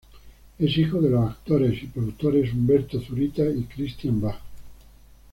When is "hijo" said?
0.79-0.99